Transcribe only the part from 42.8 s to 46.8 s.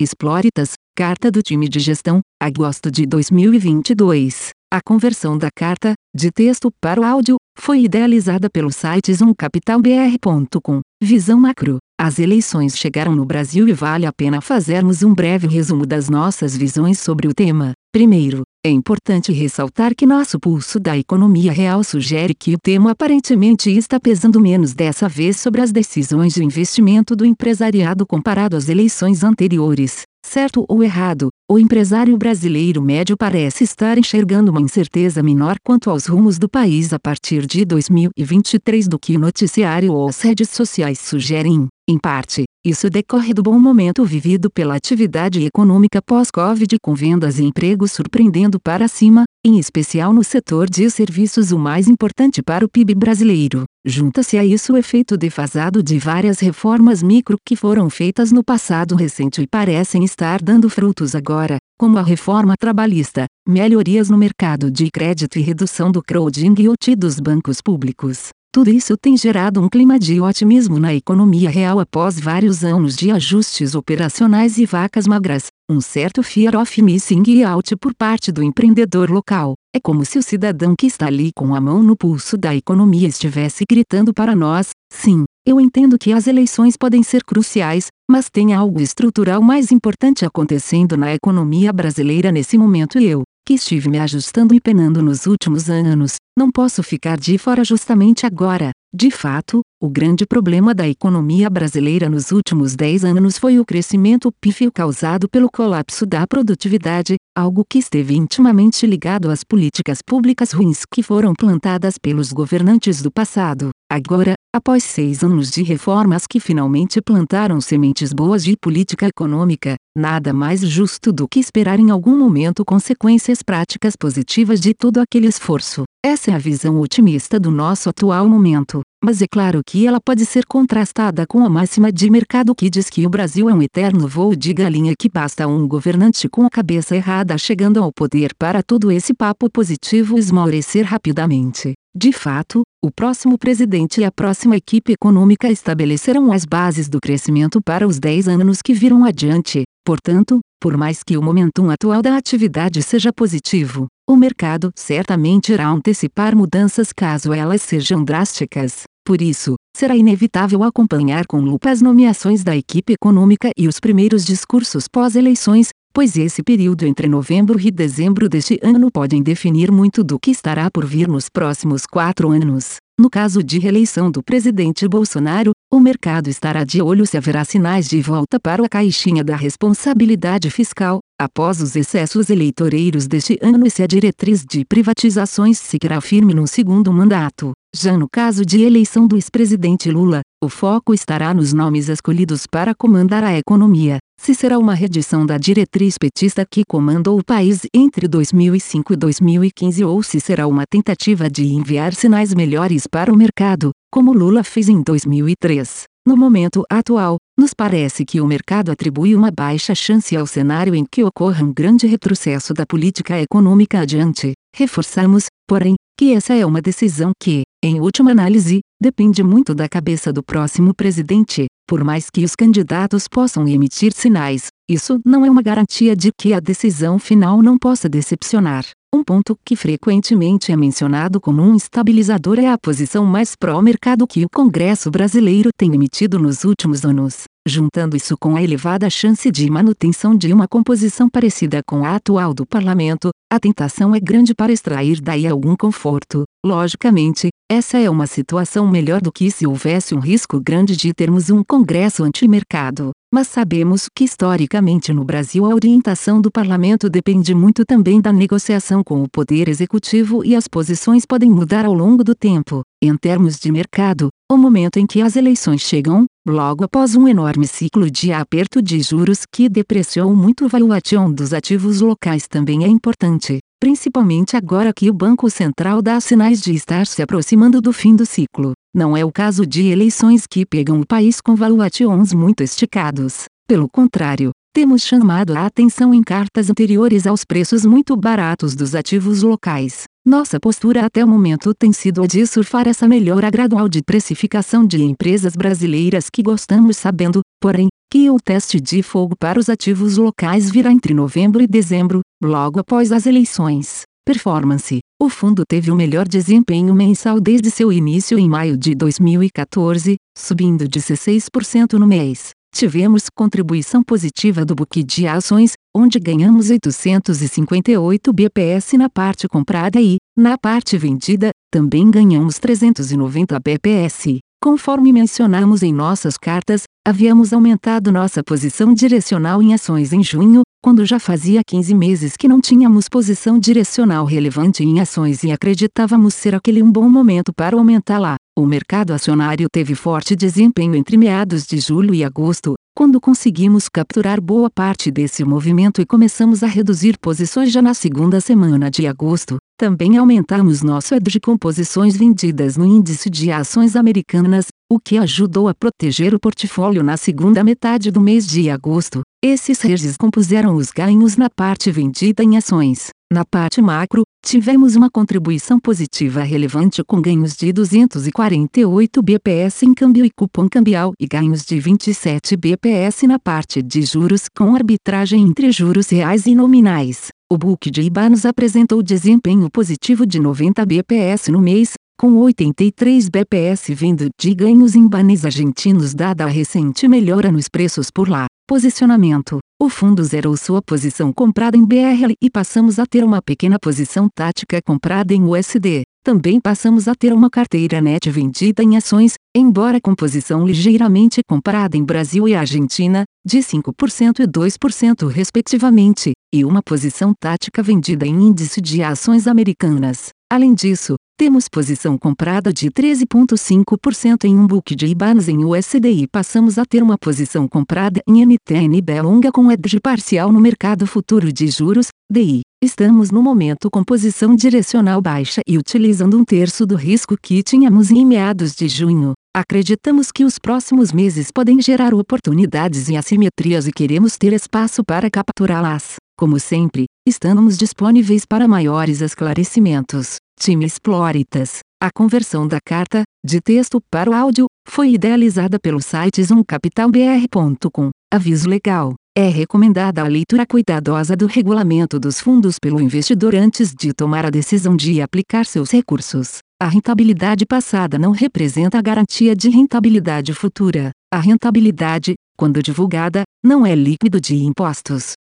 decorre do bom momento vivido pela atividade econômica pós-Covid